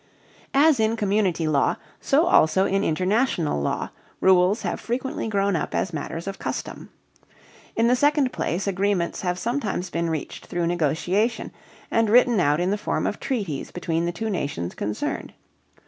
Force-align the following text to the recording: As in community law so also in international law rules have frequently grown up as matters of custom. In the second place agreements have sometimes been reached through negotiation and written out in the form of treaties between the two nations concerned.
As 0.55 0.79
in 0.79 0.95
community 0.95 1.47
law 1.47 1.75
so 1.99 2.25
also 2.25 2.65
in 2.65 2.83
international 2.83 3.61
law 3.61 3.89
rules 4.19 4.63
have 4.63 4.79
frequently 4.79 5.27
grown 5.27 5.55
up 5.55 5.75
as 5.75 5.93
matters 5.93 6.25
of 6.25 6.39
custom. 6.39 6.89
In 7.75 7.85
the 7.85 7.95
second 7.95 8.33
place 8.33 8.65
agreements 8.65 9.21
have 9.21 9.37
sometimes 9.37 9.91
been 9.91 10.09
reached 10.09 10.47
through 10.47 10.65
negotiation 10.65 11.51
and 11.91 12.09
written 12.09 12.39
out 12.39 12.59
in 12.59 12.71
the 12.71 12.79
form 12.79 13.05
of 13.05 13.19
treaties 13.19 13.69
between 13.69 14.05
the 14.07 14.11
two 14.11 14.31
nations 14.31 14.73
concerned. 14.73 15.33